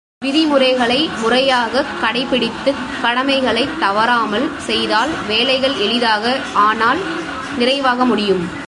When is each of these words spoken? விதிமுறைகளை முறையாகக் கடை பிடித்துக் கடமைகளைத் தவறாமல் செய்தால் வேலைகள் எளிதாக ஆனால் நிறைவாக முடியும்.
விதிமுறைகளை 0.19 1.09
முறையாகக் 1.21 1.99
கடை 2.01 2.25
பிடித்துக் 2.25 2.75
கடமைகளைத் 3.01 3.79
தவறாமல் 3.79 4.51
செய்தால் 4.57 5.09
வேலைகள் 5.27 5.75
எளிதாக 5.77 6.37
ஆனால் 6.53 6.97
நிறைவாக 7.57 8.05
முடியும். 8.05 8.59